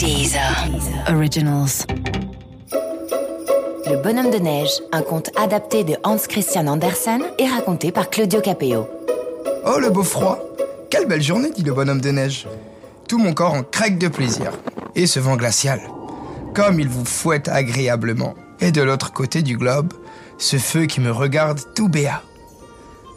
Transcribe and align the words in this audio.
Deezer. 0.00 0.40
Originals. 1.10 1.84
Le 3.86 4.02
bonhomme 4.02 4.30
de 4.30 4.38
neige, 4.38 4.70
un 4.92 5.02
conte 5.02 5.28
adapté 5.36 5.84
de 5.84 5.94
Hans 6.04 6.16
Christian 6.26 6.68
Andersen 6.68 7.20
et 7.38 7.46
raconté 7.46 7.92
par 7.92 8.08
Claudio 8.08 8.40
Capeo. 8.40 8.88
Oh 9.66 9.78
le 9.78 9.90
beau 9.90 10.02
froid 10.02 10.38
Quelle 10.88 11.06
belle 11.06 11.20
journée, 11.20 11.50
dit 11.54 11.62
le 11.62 11.74
bonhomme 11.74 12.00
de 12.00 12.12
neige. 12.12 12.48
Tout 13.08 13.18
mon 13.18 13.34
corps 13.34 13.52
en 13.52 13.62
craque 13.62 13.98
de 13.98 14.08
plaisir. 14.08 14.52
Et 14.94 15.06
ce 15.06 15.20
vent 15.20 15.36
glacial. 15.36 15.82
Comme 16.54 16.80
il 16.80 16.88
vous 16.88 17.04
fouette 17.04 17.48
agréablement. 17.48 18.34
Et 18.60 18.72
de 18.72 18.80
l'autre 18.80 19.12
côté 19.12 19.42
du 19.42 19.58
globe, 19.58 19.92
ce 20.38 20.56
feu 20.56 20.86
qui 20.86 21.02
me 21.02 21.10
regarde 21.10 21.60
tout 21.74 21.90
béat. 21.90 22.22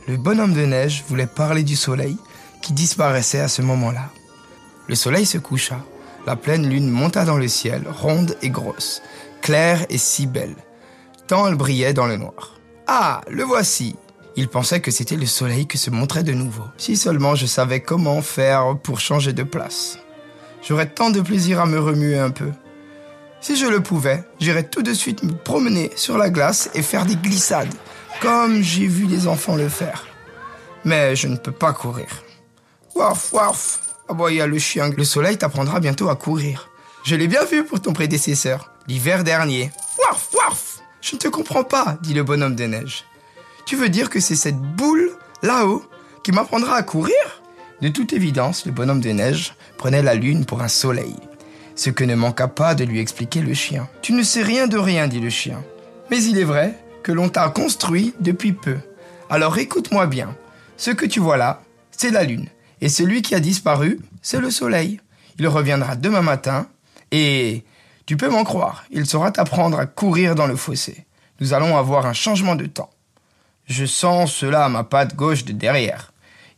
Le 0.09 0.18
bonhomme 0.18 0.54
de 0.54 0.65
neige 0.65 1.05
voulait 1.07 1.27
parler 1.27 1.63
du 1.63 1.77
soleil 1.77 2.18
qui 2.61 2.73
disparaissait 2.73 3.39
à 3.39 3.47
ce 3.47 3.61
moment-là. 3.61 4.09
Le 4.89 4.95
soleil 4.95 5.25
se 5.25 5.38
coucha. 5.38 5.77
La 6.26 6.38
pleine 6.38 6.70
lune 6.70 6.90
monta 6.90 7.26
dans 7.26 7.38
le 7.38 7.50
ciel, 7.50 7.84
ronde 7.89 8.38
et 8.42 8.50
grosse, 8.50 9.02
claire 9.42 9.86
et 9.89 9.97
si 9.97 10.25
belle, 10.25 10.56
tant 11.28 11.47
elle 11.47 11.56
brillait 11.56 11.93
dans 11.93 12.06
le 12.06 12.16
noir. 12.16 12.54
Ah, 12.88 13.21
le 13.30 13.43
voici 13.43 13.97
Il 14.38 14.47
pensait 14.47 14.80
que 14.80 14.89
c'était 14.89 15.18
le 15.18 15.25
soleil 15.25 15.68
qui 15.68 15.78
se 15.78 15.89
montrait 15.89 16.24
de 16.24 16.32
nouveau. 16.32 16.64
Si 16.78 16.96
seulement 16.96 17.36
je 17.36 17.46
savais 17.46 17.82
comment 17.82 18.21
faire 18.21 18.78
pour 18.82 19.02
changer 19.02 19.33
de 19.33 19.44
place. 19.44 20.00
J'aurais 20.61 20.89
tant 20.89 21.10
de 21.10 21.20
plaisir 21.20 21.60
à 21.60 21.66
me 21.66 21.80
remuer 21.80 22.18
un 22.18 22.32
peu. 22.32 22.52
Si 23.42 23.58
je 23.58 23.66
le 23.66 23.83
pouvais, 23.83 24.24
j'irais 24.39 24.64
tout 24.64 24.82
de 24.82 24.94
suite 24.94 25.24
me 25.24 25.33
promener 25.33 25.92
sur 25.97 26.18
la 26.18 26.30
glace 26.30 26.69
et 26.74 26.82
faire 26.82 27.05
des 27.05 27.18
glissades, 27.18 27.74
comme 28.21 28.61
j'ai 28.61 28.88
vu 28.88 29.05
les 29.05 29.28
enfants 29.28 29.58
le 29.58 29.68
faire. 29.68 30.08
Mais 30.86 31.18
je 31.18 31.28
ne 31.28 31.36
peux 31.36 31.52
pas 31.52 31.74
courir. 31.74 32.23
Waf, 32.95 33.33
waf 33.33 33.92
aboya 34.08 34.48
le 34.48 34.59
chien. 34.59 34.92
Le 34.95 35.03
soleil 35.03 35.38
t'apprendra 35.38 35.80
bientôt 35.80 36.09
à 36.09 36.16
courir. 36.16 36.70
Je 37.03 37.16
l'ai 37.16 37.28
bien 37.28 37.44
vu 37.45 37.64
pour 37.64 37.81
ton 37.81 37.94
prédécesseur, 37.94 38.72
l'hiver 38.88 39.23
dernier. 39.23 39.72
Waf, 40.00 40.30
waf 40.33 40.80
Je 41.02 41.16
ne 41.16 41.19
te 41.19 41.27
comprends 41.27 41.64
pas, 41.64 41.97
dit 42.02 42.14
le 42.14 42.23
bonhomme 42.23 42.55
de 42.55 42.64
neige. 42.64 43.05
Tu 43.66 43.75
veux 43.75 43.89
dire 43.89 44.09
que 44.09 44.19
c'est 44.19 44.36
cette 44.36 44.58
boule, 44.58 45.11
là-haut, 45.42 45.83
qui 46.23 46.31
m'apprendra 46.31 46.75
à 46.75 46.83
courir? 46.83 47.42
De 47.81 47.89
toute 47.89 48.14
évidence, 48.14 48.66
le 48.66 48.72
bonhomme 48.72 49.02
de 49.02 49.09
neige 49.09 49.55
prenait 49.77 50.02
la 50.02 50.16
lune 50.16 50.45
pour 50.45 50.61
un 50.61 50.67
soleil. 50.70 51.16
Ce 51.75 51.89
que 51.89 52.03
ne 52.03 52.16
manqua 52.16 52.47
pas 52.47 52.75
de 52.75 52.86
lui 52.86 52.99
expliquer 52.99 53.42
le 53.42 53.53
chien. 53.53 53.89
Tu 54.02 54.14
ne 54.14 54.23
sais 54.23 54.44
rien 54.44 54.67
de 54.67 54.77
rien, 54.77 55.08
dit 55.08 55.20
le 55.20 55.30
chien. 55.30 55.64
Mais 56.09 56.23
il 56.23 56.38
est 56.38 56.44
vrai 56.44 56.77
que 57.02 57.11
l'on 57.11 57.30
t'a 57.30 57.49
construit 57.49 58.14
depuis 58.20 58.53
peu. 58.53 58.77
Alors 59.30 59.58
écoute-moi 59.58 60.05
bien. 60.05 60.36
Ce 60.77 60.92
que 60.92 61.05
tu 61.05 61.20
vois 61.20 61.38
là, 61.38 61.61
c'est 61.92 62.11
la 62.11 62.23
lune. 62.23 62.47
Et 62.81 62.89
celui 62.89 63.21
qui 63.21 63.35
a 63.35 63.39
disparu, 63.39 63.99
c'est 64.21 64.39
le 64.39 64.52
soleil. 64.52 64.99
Il 65.39 65.47
reviendra 65.47 65.95
demain 65.95 66.21
matin 66.21 66.67
et 67.11 67.63
tu 68.05 68.17
peux 68.17 68.30
m'en 68.30 68.43
croire, 68.43 68.83
il 68.91 69.05
saura 69.05 69.31
t'apprendre 69.31 69.80
à 69.80 69.85
courir 69.85 70.35
dans 70.35 70.47
le 70.47 70.55
fossé. 70.55 71.05
Nous 71.39 71.53
allons 71.53 71.77
avoir 71.77 72.05
un 72.05 72.13
changement 72.13 72.55
de 72.55 72.65
temps. 72.65 72.89
Je 73.65 73.85
sens 73.85 74.33
cela 74.33 74.65
à 74.65 74.69
ma 74.69 74.83
patte 74.83 75.15
gauche 75.15 75.45
de 75.45 75.53
derrière. 75.53 76.11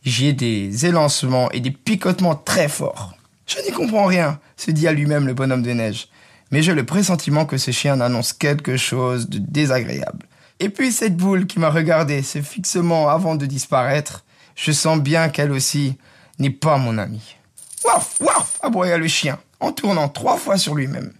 J'y 0.04 0.26
ai 0.26 0.32
des 0.32 0.86
élancements 0.86 1.50
et 1.52 1.60
des 1.60 1.70
picotements 1.70 2.34
très 2.34 2.68
forts. 2.68 3.14
Je 3.46 3.58
n'y 3.60 3.72
comprends 3.72 4.06
rien, 4.06 4.40
se 4.56 4.70
dit 4.70 4.88
à 4.88 4.92
lui-même 4.92 5.26
le 5.26 5.34
bonhomme 5.34 5.62
de 5.62 5.72
neige. 5.72 6.08
Mais 6.50 6.62
j'ai 6.62 6.74
le 6.74 6.84
pressentiment 6.84 7.46
que 7.46 7.58
ce 7.58 7.70
chien 7.70 8.00
annonce 8.00 8.32
quelque 8.32 8.76
chose 8.76 9.28
de 9.28 9.38
désagréable. 9.38 10.26
Et 10.58 10.68
puis 10.68 10.90
cette 10.90 11.16
boule 11.16 11.46
qui 11.46 11.58
m'a 11.58 11.70
regardé 11.70 12.22
si 12.22 12.42
fixement 12.42 13.08
avant 13.08 13.34
de 13.34 13.46
disparaître, 13.46 14.24
je 14.56 14.72
sens 14.72 14.98
bien 14.98 15.28
qu'elle 15.28 15.52
aussi 15.52 15.96
n'est 16.38 16.50
pas 16.50 16.78
mon 16.78 16.98
amie. 16.98 17.36
Waf, 17.84 18.16
waf, 18.20 18.58
aboya 18.62 18.98
le 18.98 19.06
chien, 19.06 19.38
en 19.60 19.70
tournant 19.70 20.08
trois 20.08 20.36
fois 20.36 20.58
sur 20.58 20.74
lui-même. 20.74 21.12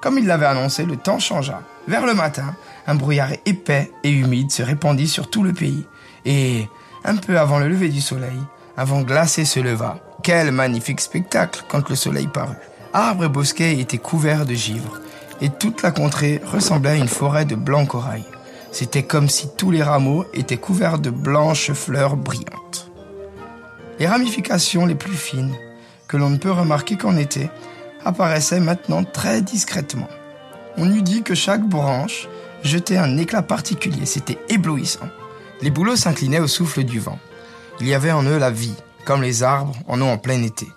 Comme 0.00 0.18
il 0.18 0.26
l'avait 0.26 0.46
annoncé, 0.46 0.84
le 0.84 0.96
temps 0.96 1.18
changea. 1.18 1.60
Vers 1.88 2.06
le 2.06 2.14
matin, 2.14 2.54
un 2.86 2.94
brouillard 2.94 3.32
épais 3.44 3.90
et 4.04 4.10
humide 4.10 4.50
se 4.50 4.62
répandit 4.62 5.08
sur 5.08 5.28
tout 5.28 5.42
le 5.42 5.52
pays. 5.52 5.84
Et, 6.24 6.68
un 7.04 7.16
peu 7.16 7.38
avant 7.38 7.58
le 7.58 7.68
lever 7.68 7.88
du 7.88 8.00
soleil, 8.00 8.38
un 8.76 8.84
vent 8.84 9.02
glacé 9.02 9.44
se 9.44 9.60
leva. 9.60 9.98
Quel 10.22 10.52
magnifique 10.52 11.00
spectacle 11.00 11.64
quand 11.68 11.88
le 11.88 11.96
soleil 11.96 12.28
parut. 12.28 12.56
Arbres 12.92 13.24
et 13.24 13.28
bosquets 13.28 13.78
étaient 13.78 13.98
couverts 13.98 14.46
de 14.46 14.54
givre, 14.54 15.00
et 15.40 15.48
toute 15.48 15.82
la 15.82 15.92
contrée 15.92 16.40
ressemblait 16.44 16.90
à 16.90 16.96
une 16.96 17.08
forêt 17.08 17.44
de 17.44 17.54
blanc 17.54 17.86
corail. 17.86 18.24
C'était 18.72 19.02
comme 19.02 19.28
si 19.28 19.48
tous 19.56 19.70
les 19.70 19.82
rameaux 19.82 20.24
étaient 20.32 20.56
couverts 20.56 20.98
de 20.98 21.10
blanches 21.10 21.72
fleurs 21.72 22.16
brillantes. 22.16 22.90
Les 23.98 24.06
ramifications 24.06 24.86
les 24.86 24.94
plus 24.94 25.16
fines, 25.16 25.54
que 26.08 26.16
l'on 26.16 26.30
ne 26.30 26.38
peut 26.38 26.50
remarquer 26.50 26.96
qu'en 26.96 27.16
été, 27.16 27.50
apparaissaient 28.04 28.60
maintenant 28.60 29.04
très 29.04 29.42
discrètement. 29.42 30.08
On 30.76 30.90
eût 30.92 31.02
dit 31.02 31.22
que 31.22 31.34
chaque 31.34 31.68
branche 31.68 32.28
jetait 32.62 32.96
un 32.96 33.18
éclat 33.18 33.42
particulier, 33.42 34.06
c'était 34.06 34.38
éblouissant. 34.48 35.08
Les 35.60 35.70
bouleaux 35.70 35.96
s'inclinaient 35.96 36.40
au 36.40 36.48
souffle 36.48 36.84
du 36.84 37.00
vent. 37.00 37.18
Il 37.80 37.88
y 37.88 37.94
avait 37.94 38.12
en 38.12 38.22
eux 38.22 38.38
la 38.38 38.50
vie, 38.50 38.74
comme 39.04 39.22
les 39.22 39.42
arbres 39.42 39.76
en 39.88 40.00
ont 40.00 40.12
en 40.12 40.18
plein 40.18 40.42
été. 40.42 40.68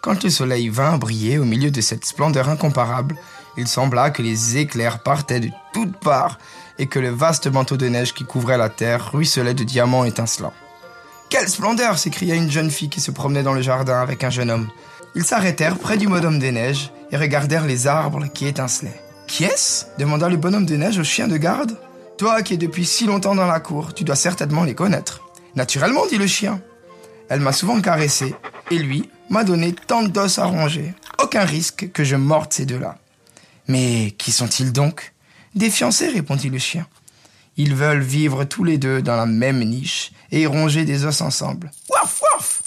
Quand 0.00 0.24
le 0.24 0.30
soleil 0.30 0.68
vint 0.68 0.98
briller 0.98 1.38
au 1.38 1.44
milieu 1.44 1.70
de 1.70 1.80
cette 1.80 2.04
splendeur 2.04 2.48
incomparable, 2.48 3.16
il 3.56 3.68
sembla 3.68 4.10
que 4.10 4.22
les 4.22 4.56
éclairs 4.56 5.02
partaient 5.02 5.40
de 5.40 5.50
toutes 5.72 5.96
parts 5.96 6.38
et 6.78 6.86
que 6.86 6.98
le 6.98 7.10
vaste 7.10 7.46
manteau 7.46 7.76
de 7.76 7.88
neige 7.88 8.14
qui 8.14 8.24
couvrait 8.24 8.58
la 8.58 8.68
terre 8.68 9.12
ruisselait 9.12 9.54
de 9.54 9.64
diamants 9.64 10.04
étincelants. 10.04 10.54
Quelle 11.28 11.48
splendeur 11.48 11.98
s'écria 11.98 12.34
une 12.34 12.50
jeune 12.50 12.70
fille 12.70 12.90
qui 12.90 13.00
se 13.00 13.10
promenait 13.10 13.42
dans 13.42 13.54
le 13.54 13.62
jardin 13.62 14.00
avec 14.00 14.24
un 14.24 14.30
jeune 14.30 14.50
homme. 14.50 14.68
Ils 15.14 15.24
s'arrêtèrent 15.24 15.78
près 15.78 15.96
du 15.96 16.08
bonhomme 16.08 16.38
des 16.38 16.52
neiges 16.52 16.92
et 17.10 17.16
regardèrent 17.16 17.66
les 17.66 17.86
arbres 17.86 18.26
qui 18.26 18.46
étincelaient. 18.46 19.00
Qui 19.26 19.44
est-ce? 19.44 19.86
demanda 19.98 20.28
le 20.28 20.36
bonhomme 20.36 20.66
des 20.66 20.76
neiges 20.76 20.98
au 20.98 21.04
chien 21.04 21.28
de 21.28 21.36
garde. 21.36 21.78
Toi 22.18 22.42
qui 22.42 22.54
es 22.54 22.58
depuis 22.58 22.84
si 22.84 23.06
longtemps 23.06 23.34
dans 23.34 23.46
la 23.46 23.60
cour, 23.60 23.94
tu 23.94 24.04
dois 24.04 24.16
certainement 24.16 24.64
les 24.64 24.74
connaître. 24.74 25.22
Naturellement, 25.54 26.06
dit 26.06 26.18
le 26.18 26.26
chien. 26.26 26.60
Elle 27.28 27.40
m'a 27.40 27.52
souvent 27.52 27.80
caressé, 27.80 28.34
et 28.70 28.78
lui 28.78 29.08
m'a 29.30 29.44
donné 29.44 29.72
tant 29.72 30.02
d'os 30.02 30.38
à 30.38 30.44
ronger. 30.44 30.94
Aucun 31.22 31.44
risque 31.44 31.90
que 31.92 32.04
je 32.04 32.16
morde 32.16 32.52
ces 32.52 32.66
deux-là. 32.66 32.98
Mais 33.68 34.12
qui 34.18 34.32
sont-ils 34.32 34.72
donc? 34.72 35.12
Des 35.54 35.70
fiancés, 35.70 36.08
répondit 36.08 36.50
le 36.50 36.58
chien. 36.58 36.86
Ils 37.56 37.74
veulent 37.74 38.02
vivre 38.02 38.44
tous 38.44 38.64
les 38.64 38.78
deux 38.78 39.02
dans 39.02 39.16
la 39.16 39.26
même 39.26 39.62
niche 39.62 40.12
et 40.30 40.46
ronger 40.46 40.84
des 40.84 41.04
os 41.04 41.20
ensemble. 41.20 41.70
Waf, 41.90 42.22
waf 42.22 42.62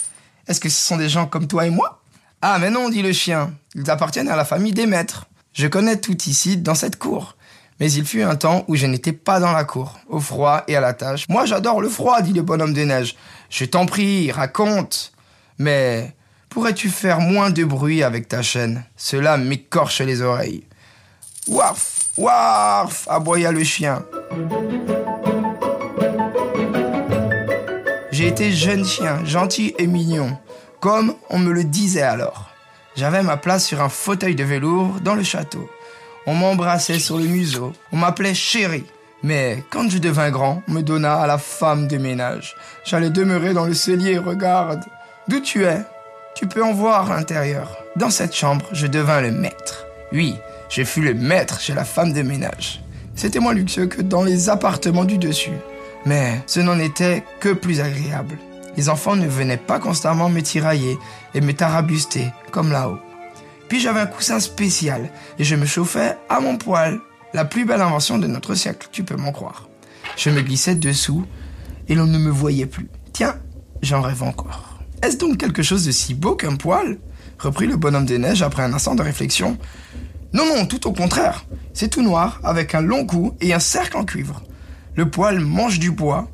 Est-ce 0.46 0.60
que 0.60 0.68
ce 0.68 0.80
sont 0.80 0.96
des 0.96 1.08
gens 1.08 1.26
comme 1.26 1.48
toi 1.48 1.66
et 1.66 1.70
moi? 1.70 2.00
Ah, 2.40 2.58
mais 2.60 2.70
non, 2.70 2.88
dit 2.88 3.02
le 3.02 3.12
chien. 3.12 3.54
Ils 3.74 3.90
appartiennent 3.90 4.28
à 4.28 4.36
la 4.36 4.44
famille 4.44 4.72
des 4.72 4.86
maîtres. 4.86 5.26
Je 5.52 5.66
connais 5.66 5.98
tout 5.98 6.16
ici, 6.26 6.56
dans 6.56 6.74
cette 6.74 6.98
cour. 6.98 7.36
Mais 7.80 7.90
il 7.92 8.06
fut 8.06 8.22
un 8.22 8.36
temps 8.36 8.64
où 8.68 8.76
je 8.76 8.86
n'étais 8.86 9.12
pas 9.12 9.40
dans 9.40 9.52
la 9.52 9.64
cour, 9.64 9.98
au 10.08 10.20
froid 10.20 10.64
et 10.68 10.76
à 10.76 10.80
la 10.80 10.94
tâche. 10.94 11.28
Moi, 11.28 11.44
j'adore 11.44 11.80
le 11.80 11.88
froid, 11.88 12.22
dit 12.22 12.32
le 12.32 12.42
bonhomme 12.42 12.72
des 12.72 12.86
neiges. 12.86 13.16
Je 13.50 13.64
t'en 13.64 13.84
prie, 13.84 14.30
raconte. 14.30 15.12
Mais 15.58 16.14
pourrais-tu 16.48 16.88
faire 16.88 17.20
moins 17.20 17.50
de 17.50 17.64
bruit 17.64 18.02
avec 18.02 18.28
ta 18.28 18.42
chaîne? 18.42 18.84
Cela 18.96 19.36
m'écorche 19.36 20.00
les 20.00 20.22
oreilles. 20.22 20.64
Waf, 21.48 22.08
waf, 22.18 23.06
aboya 23.08 23.52
le 23.52 23.62
chien. 23.62 24.02
J'ai 28.10 28.26
été 28.26 28.50
jeune 28.50 28.84
chien, 28.84 29.24
gentil 29.24 29.72
et 29.78 29.86
mignon, 29.86 30.36
comme 30.80 31.14
on 31.30 31.38
me 31.38 31.52
le 31.52 31.62
disait 31.62 32.02
alors. 32.02 32.50
J'avais 32.96 33.22
ma 33.22 33.36
place 33.36 33.64
sur 33.64 33.80
un 33.80 33.88
fauteuil 33.88 34.34
de 34.34 34.42
velours 34.42 35.00
dans 35.02 35.14
le 35.14 35.22
château. 35.22 35.70
On 36.26 36.34
m'embrassait 36.34 36.98
sur 36.98 37.16
le 37.16 37.26
museau, 37.26 37.72
on 37.92 37.98
m'appelait 37.98 38.34
chéri. 38.34 38.84
Mais 39.22 39.62
quand 39.70 39.88
je 39.88 39.98
devins 39.98 40.30
grand, 40.30 40.62
on 40.68 40.72
me 40.72 40.82
donna 40.82 41.20
à 41.20 41.28
la 41.28 41.38
femme 41.38 41.86
de 41.86 41.96
ménage. 41.96 42.56
J'allais 42.84 43.10
demeurer 43.10 43.54
dans 43.54 43.66
le 43.66 43.74
cellier, 43.74 44.18
regarde. 44.18 44.82
D'où 45.28 45.38
tu 45.38 45.64
es? 45.64 45.82
Tu 46.34 46.48
peux 46.48 46.64
en 46.64 46.72
voir 46.72 47.08
l'intérieur. 47.08 47.76
Dans 47.94 48.10
cette 48.10 48.34
chambre, 48.34 48.66
je 48.72 48.88
devins 48.88 49.20
le 49.20 49.30
maître. 49.30 49.86
Oui, 50.12 50.36
je 50.68 50.84
fus 50.84 51.02
le 51.02 51.14
maître 51.14 51.60
chez 51.60 51.74
la 51.74 51.84
femme 51.84 52.12
de 52.12 52.22
ménage. 52.22 52.82
C'était 53.14 53.38
moins 53.38 53.54
luxueux 53.54 53.86
que 53.86 54.02
dans 54.02 54.22
les 54.22 54.48
appartements 54.48 55.04
du 55.04 55.18
dessus. 55.18 55.56
Mais 56.04 56.40
ce 56.46 56.60
n'en 56.60 56.78
était 56.78 57.24
que 57.40 57.52
plus 57.52 57.80
agréable. 57.80 58.38
Les 58.76 58.88
enfants 58.88 59.16
ne 59.16 59.26
venaient 59.26 59.56
pas 59.56 59.78
constamment 59.78 60.28
me 60.28 60.42
tirailler 60.42 60.98
et 61.34 61.40
me 61.40 61.52
tarabuster 61.52 62.28
comme 62.50 62.70
là-haut. 62.70 62.98
Puis 63.68 63.80
j'avais 63.80 64.00
un 64.00 64.06
coussin 64.06 64.38
spécial 64.38 65.10
et 65.38 65.44
je 65.44 65.56
me 65.56 65.66
chauffais 65.66 66.16
à 66.28 66.40
mon 66.40 66.56
poil. 66.56 67.00
La 67.34 67.44
plus 67.44 67.64
belle 67.64 67.80
invention 67.80 68.18
de 68.18 68.26
notre 68.26 68.54
siècle, 68.54 68.88
tu 68.92 69.02
peux 69.02 69.16
m'en 69.16 69.32
croire. 69.32 69.68
Je 70.16 70.30
me 70.30 70.42
glissais 70.42 70.74
dessous 70.74 71.26
et 71.88 71.94
l'on 71.94 72.06
ne 72.06 72.18
me 72.18 72.30
voyait 72.30 72.66
plus. 72.66 72.88
Tiens, 73.12 73.36
j'en 73.82 74.00
rêve 74.00 74.22
encore. 74.22 74.78
Est-ce 75.02 75.16
donc 75.16 75.38
quelque 75.38 75.62
chose 75.62 75.84
de 75.84 75.90
si 75.90 76.14
beau 76.14 76.36
qu'un 76.36 76.56
poil? 76.56 76.98
Reprit 77.38 77.66
le 77.66 77.76
bonhomme 77.76 78.06
des 78.06 78.18
neiges 78.18 78.42
après 78.42 78.62
un 78.62 78.72
instant 78.72 78.94
de 78.94 79.02
réflexion. 79.02 79.58
Non, 80.36 80.44
non, 80.44 80.66
tout 80.66 80.86
au 80.86 80.92
contraire. 80.92 81.46
C'est 81.72 81.88
tout 81.88 82.02
noir, 82.02 82.40
avec 82.44 82.74
un 82.74 82.82
long 82.82 83.06
cou 83.06 83.34
et 83.40 83.54
un 83.54 83.58
cercle 83.58 83.96
en 83.96 84.04
cuivre. 84.04 84.42
Le 84.94 85.08
poil 85.08 85.40
mange 85.40 85.78
du 85.78 85.90
bois, 85.90 86.28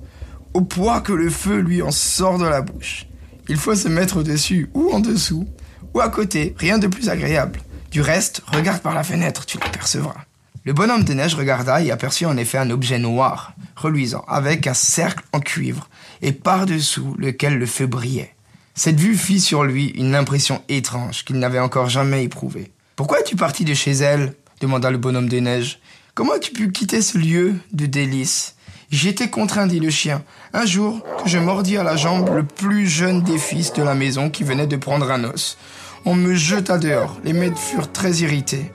au 0.55 0.63
poids 0.63 1.01
que 1.01 1.13
le 1.13 1.31
feu 1.31 1.61
lui 1.61 1.83
en 1.83 1.93
sort 1.93 2.39
de 2.39 2.45
la 2.45 2.63
bouche. 2.63 3.07
Il 3.49 3.57
faut 3.57 3.77
se 3.77 3.87
mettre 3.87 4.25
dessus 4.25 4.71
ou 4.75 4.91
en 4.91 4.99
dessous, 4.99 5.47
ou 5.95 6.01
à 6.01 6.09
côté, 6.09 6.53
rien 6.59 6.79
de 6.79 6.89
plus 6.89 7.11
agréable. 7.11 7.61
Du 7.93 8.01
reste, 8.01 8.43
regarde 8.49 8.83
par 8.83 8.97
la 8.97 9.05
fenêtre, 9.05 9.47
tu 9.47 9.57
l'apercevras. 9.59 10.25
Le 10.65 10.73
bonhomme 10.73 11.05
de 11.05 11.13
neige 11.13 11.37
regarda 11.37 11.81
et 11.81 11.93
aperçut 11.93 12.27
en 12.27 12.37
effet 12.37 12.59
un 12.59 12.71
objet 12.71 12.99
noir, 12.99 13.55
reluisant, 13.77 14.25
avec 14.27 14.67
un 14.67 14.75
cercle 14.75 15.23
en 15.33 15.39
cuivre, 15.39 15.89
et 16.23 16.33
par-dessous 16.33 17.15
lequel 17.19 17.57
le 17.57 17.67
feu 17.67 17.87
brillait. 17.87 18.35
Cette 18.75 18.99
vue 18.99 19.17
fit 19.17 19.39
sur 19.39 19.63
lui 19.63 19.91
une 19.91 20.17
impression 20.17 20.61
étrange 20.69 21.25
qu'il 21.25 21.39
n'avait 21.39 21.61
encore 21.61 21.89
jamais 21.89 22.25
éprouvée. 22.25 22.73
Pourquoi 22.97 23.21
es-tu 23.21 23.37
parti 23.37 23.65
de 23.65 23.75
chez 23.75 23.93
elle 23.93 24.35
demanda 24.61 24.91
le 24.91 24.99
bonhomme 24.99 25.29
de 25.29 25.41
neige. 25.41 25.81
Comment 26.15 26.35
as-tu 26.35 26.53
pu 26.53 26.71
quitter 26.71 27.03
ce 27.03 27.19
lieu 27.19 27.55
de 27.73 27.87
délices? 27.87 28.55
J'étais 28.91 29.31
contraint, 29.31 29.67
dit 29.67 29.81
le 29.81 29.91
chien, 29.91 30.23
un 30.53 30.67
jour 30.67 31.03
que 31.23 31.29
je 31.29 31.39
mordis 31.39 31.79
à 31.79 31.83
la 31.83 31.97
jambe 31.97 32.29
le 32.35 32.45
plus 32.45 32.87
jeune 32.87 33.23
des 33.23 33.39
fils 33.39 33.73
de 33.73 33.83
la 33.83 33.95
maison 33.95 34.29
qui 34.29 34.45
venait 34.45 34.67
de 34.67 34.77
prendre 34.77 35.11
un 35.11 35.25
os. 35.25 35.57
On 36.05 36.15
me 36.15 36.35
jeta 36.35 36.77
dehors, 36.77 37.19
les 37.25 37.33
maîtres 37.33 37.59
furent 37.59 37.91
très 37.91 38.13
irrités, 38.17 38.71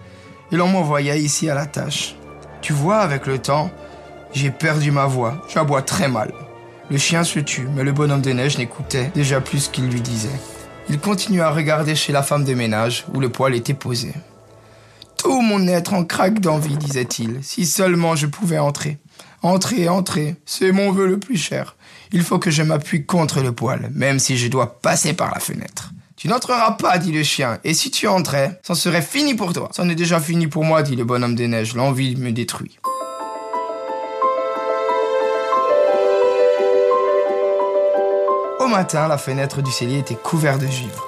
et 0.52 0.56
l'on 0.56 0.68
m'envoya 0.68 1.16
ici 1.16 1.50
à 1.50 1.56
la 1.56 1.68
tâche. 1.68 2.16
Tu 2.62 2.74
vois, 2.74 2.98
avec 2.98 3.28
le 3.28 3.38
temps, 3.38 3.70
j'ai 4.34 4.50
perdu 4.50 4.92
ma 4.92 5.06
voix, 5.06 5.46
j'aboie 5.54 5.84
très 5.84 6.08
mal. 6.08 6.34
Le 6.90 6.98
chien 6.98 7.24
se 7.24 7.40
tut, 7.40 7.68
mais 7.75 7.84
le 7.84 7.92
bonhomme 7.92 8.22
de 8.22 8.31
neige 8.31 8.58
n'écoutait 8.58 9.12
déjà 9.13 9.40
plus 9.42 9.66
ce 9.66 9.70
qu'il 9.70 9.88
lui 9.88 10.02
disait. 10.02 10.30
Il 10.89 11.00
continua 11.00 11.48
à 11.48 11.51
regarder 11.51 11.95
chez 11.95 12.13
la 12.13 12.24
femme 12.24 12.45
de 12.45 12.54
ménage 12.54 13.06
où 13.13 13.19
le 13.19 13.30
poêle 13.30 13.56
était 13.56 13.74
posé. 13.74 14.13
Tout 15.18 15.42
mon 15.42 15.68
être 15.68 15.94
en 15.94 16.06
craque 16.06 16.39
d'envie, 16.39 16.78
disait-il, 16.78 17.39
si 17.42 17.66
seulement 17.66 18.16
je 18.16 18.28
pouvais 18.28 18.60
entrer. 18.60 18.98
Entrez, 19.42 19.89
entrez, 19.89 20.38
c'est 20.45 20.72
mon 20.72 20.92
vœu 20.92 21.07
le 21.07 21.19
plus 21.19 21.38
cher. 21.38 21.75
Il 22.13 22.24
faut 22.24 22.39
que 22.39 22.51
je 22.51 22.63
m'appuie 22.63 23.06
contre 23.06 23.42
le 23.42 23.51
poêle, 23.51 23.89
même 23.94 24.19
si 24.19 24.38
je 24.38 24.48
dois 24.48 24.80
passer 24.80 25.13
par 25.13 25.34
la 25.34 25.39
fenêtre. 25.39 25.92
Tu 26.16 26.30
n'entreras 26.30 26.72
pas, 26.72 26.98
dit 26.98 27.12
le 27.12 27.24
chien, 27.24 27.60
et 27.63 27.74
si 27.74 27.92
tu 27.92 28.07
entrais, 28.07 28.60
c'en 28.63 28.74
serait 28.74 29.01
fini 29.01 29.36
pour 29.36 29.54
toi. 29.54 29.69
C'en 29.74 29.89
est 29.89 29.95
déjà 29.95 30.19
fini 30.19 30.48
pour 30.48 30.63
moi, 30.63 30.84
dit 30.84 30.95
le 30.95 31.04
bonhomme 31.04 31.36
des 31.36 31.48
neiges, 31.48 31.75
l'envie 31.75 32.16
me 32.16 32.31
détruit. 32.31 32.80
Matin, 38.69 39.08
la 39.08 39.18
fenêtre 39.18 39.62
du 39.62 39.72
cellier 39.72 40.00
était 40.00 40.16
couverte 40.16 40.62
de 40.62 40.68
givre, 40.68 41.06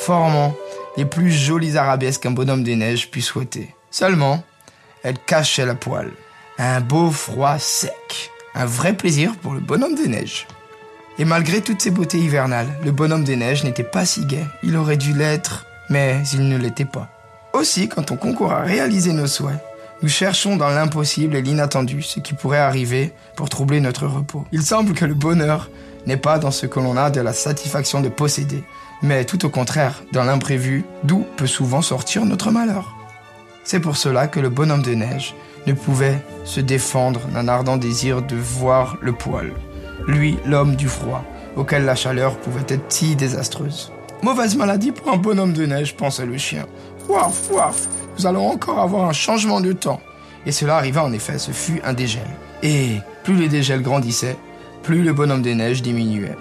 formant 0.00 0.54
les 0.96 1.04
plus 1.04 1.30
jolies 1.30 1.76
arabesques 1.76 2.22
qu'un 2.22 2.30
bonhomme 2.30 2.64
des 2.64 2.76
neiges 2.76 3.10
puisse 3.10 3.26
souhaiter. 3.26 3.74
Seulement, 3.90 4.42
elle 5.02 5.18
cachait 5.18 5.66
la 5.66 5.74
poêle. 5.74 6.10
Un 6.58 6.80
beau 6.80 7.10
froid 7.10 7.58
sec. 7.58 8.30
Un 8.54 8.66
vrai 8.66 8.92
plaisir 8.92 9.36
pour 9.36 9.54
le 9.54 9.60
bonhomme 9.60 9.94
des 9.94 10.08
neiges. 10.08 10.46
Et 11.18 11.24
malgré 11.24 11.60
toutes 11.60 11.80
ces 11.80 11.90
beautés 11.90 12.18
hivernales, 12.18 12.68
le 12.84 12.92
bonhomme 12.92 13.24
des 13.24 13.36
neiges 13.36 13.64
n'était 13.64 13.84
pas 13.84 14.04
si 14.04 14.24
gai. 14.24 14.44
Il 14.62 14.76
aurait 14.76 14.96
dû 14.96 15.12
l'être, 15.12 15.66
mais 15.90 16.22
il 16.32 16.48
ne 16.48 16.56
l'était 16.56 16.84
pas. 16.84 17.08
Aussi, 17.52 17.88
quand 17.88 18.10
on 18.10 18.16
concourt 18.16 18.52
à 18.52 18.62
réaliser 18.62 19.12
nos 19.12 19.26
souhaits, 19.26 19.58
nous 20.02 20.08
cherchons 20.08 20.56
dans 20.56 20.68
l'impossible 20.68 21.34
et 21.34 21.42
l'inattendu 21.42 22.02
ce 22.02 22.20
qui 22.20 22.34
pourrait 22.34 22.58
arriver 22.58 23.12
pour 23.34 23.48
troubler 23.48 23.80
notre 23.80 24.06
repos. 24.06 24.44
Il 24.52 24.62
semble 24.62 24.94
que 24.94 25.04
le 25.04 25.14
bonheur 25.14 25.70
n'est 26.08 26.16
pas 26.16 26.38
dans 26.38 26.50
ce 26.50 26.66
que 26.66 26.80
l'on 26.80 26.96
a 26.96 27.10
de 27.10 27.20
la 27.20 27.34
satisfaction 27.34 28.00
de 28.00 28.08
posséder, 28.08 28.64
mais 29.02 29.26
tout 29.26 29.44
au 29.44 29.50
contraire 29.50 30.02
dans 30.10 30.24
l'imprévu, 30.24 30.84
d'où 31.04 31.24
peut 31.36 31.46
souvent 31.46 31.82
sortir 31.82 32.24
notre 32.24 32.50
malheur. 32.50 32.96
C'est 33.62 33.78
pour 33.78 33.98
cela 33.98 34.26
que 34.26 34.40
le 34.40 34.48
bonhomme 34.48 34.82
de 34.82 34.94
neige 34.94 35.34
ne 35.66 35.74
pouvait 35.74 36.24
se 36.44 36.60
défendre 36.60 37.20
d'un 37.28 37.46
ardent 37.46 37.76
désir 37.76 38.22
de 38.22 38.36
voir 38.36 38.96
le 39.02 39.12
poil. 39.12 39.52
Lui, 40.06 40.38
l'homme 40.46 40.76
du 40.76 40.88
froid, 40.88 41.22
auquel 41.56 41.84
la 41.84 41.94
chaleur 41.94 42.38
pouvait 42.38 42.64
être 42.68 42.90
si 42.90 43.14
désastreuse. 43.14 43.92
Mauvaise 44.22 44.56
maladie 44.56 44.92
pour 44.92 45.12
un 45.12 45.18
bonhomme 45.18 45.52
de 45.52 45.66
neige, 45.66 45.94
pensait 45.94 46.24
le 46.24 46.38
chien. 46.38 46.64
Waf, 47.06 47.50
waf, 47.50 47.86
nous 48.18 48.26
allons 48.26 48.48
encore 48.48 48.78
avoir 48.78 49.06
un 49.06 49.12
changement 49.12 49.60
de 49.60 49.74
temps. 49.74 50.00
Et 50.46 50.52
cela 50.52 50.76
arriva 50.76 51.04
en 51.04 51.12
effet, 51.12 51.38
ce 51.38 51.50
fut 51.50 51.82
un 51.84 51.92
dégel. 51.92 52.26
Et 52.62 52.96
plus 53.24 53.36
le 53.36 53.48
dégel 53.48 53.82
grandissait, 53.82 54.38
plus 54.88 55.02
le 55.02 55.12
bonhomme 55.12 55.42
des 55.42 55.54
neiges 55.54 55.82
diminuait. 55.82 56.38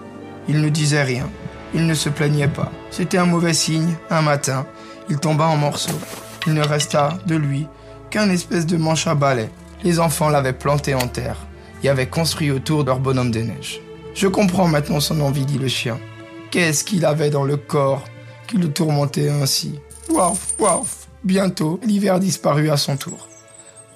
Il 0.47 0.61
ne 0.61 0.69
disait 0.69 1.03
rien, 1.03 1.29
il 1.73 1.85
ne 1.85 1.93
se 1.93 2.07
plaignait 2.07 2.47
pas. 2.47 2.71
C'était 2.91 3.17
un 3.17 3.25
mauvais 3.25 3.53
signe, 3.53 3.97
un 4.09 4.21
matin, 4.21 4.65
il 5.09 5.17
tomba 5.17 5.47
en 5.47 5.57
morceaux. 5.57 5.99
Il 6.45 6.53
ne 6.53 6.63
resta 6.63 7.17
de 7.25 7.35
lui 7.35 7.67
qu'un 8.09 8.29
espèce 8.29 8.65
de 8.65 8.77
manche 8.77 9.05
à 9.05 9.15
balai. 9.15 9.49
Les 9.83 9.99
enfants 9.99 10.29
l'avaient 10.29 10.53
planté 10.53 10.95
en 10.95 11.09
terre 11.09 11.45
et 11.83 11.89
avaient 11.89 12.07
construit 12.07 12.49
autour 12.49 12.85
leur 12.85 13.01
bonhomme 13.01 13.31
des 13.31 13.43
neiges. 13.43 13.81
Je 14.15 14.29
comprends 14.29 14.69
maintenant 14.69 15.01
son 15.01 15.19
envie, 15.19 15.45
dit 15.45 15.57
le 15.57 15.67
chien. 15.67 15.99
Qu'est-ce 16.49 16.85
qu'il 16.85 17.03
avait 17.03 17.29
dans 17.29 17.43
le 17.43 17.57
corps 17.57 18.05
qui 18.47 18.55
le 18.55 18.71
tourmentait 18.71 19.27
ainsi? 19.27 19.77
Bientôt, 21.25 21.81
l'hiver 21.83 22.21
disparut 22.21 22.69
à 22.69 22.77
son 22.77 22.95
tour. 22.95 23.27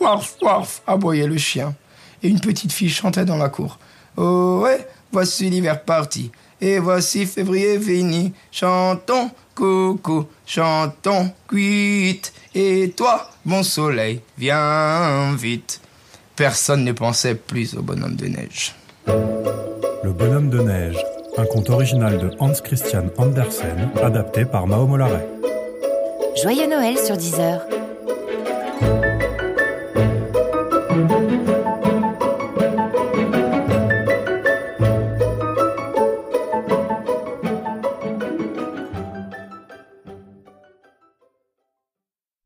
Waf, 0.01 0.36
waf 0.42 0.81
aboyait 0.86 1.25
le 1.27 1.38
chien. 1.38 1.74
Et 2.21 2.27
une 2.27 2.42
petite 2.42 2.74
fille 2.74 2.89
chantait 2.89 3.24
dans 3.24 3.38
la 3.38 3.48
cour. 3.48 3.80
Oh 4.17 4.61
ouais, 4.63 4.87
voici 5.11 5.49
l'hiver 5.49 5.83
parti. 5.83 6.31
Et 6.59 6.79
voici 6.79 7.25
février 7.25 7.79
fini. 7.79 8.33
Chantons, 8.51 9.31
coucou, 9.55 10.27
chantons, 10.45 11.31
cuite. 11.47 12.33
Et 12.53 12.93
toi, 12.95 13.29
mon 13.45 13.63
soleil, 13.63 14.21
viens 14.37 15.33
vite. 15.35 15.81
Personne 16.35 16.83
ne 16.83 16.91
pensait 16.91 17.35
plus 17.35 17.75
au 17.75 17.81
bonhomme 17.81 18.15
de 18.15 18.27
neige. 18.27 18.75
Le 19.07 20.11
bonhomme 20.11 20.49
de 20.49 20.59
neige, 20.59 20.97
un 21.37 21.45
conte 21.45 21.69
original 21.69 22.17
de 22.17 22.31
Hans 22.39 22.53
Christian 22.63 23.05
Andersen, 23.17 23.89
adapté 24.03 24.45
par 24.45 24.67
Mao 24.67 24.85
Mollaret. 24.85 25.27
Joyeux 26.41 26.67
Noël 26.67 26.97
sur 26.97 27.17
Deezer. 27.17 27.61